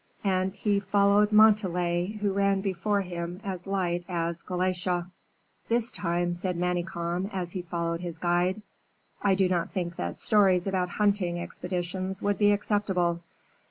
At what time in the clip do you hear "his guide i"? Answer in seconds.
8.01-9.35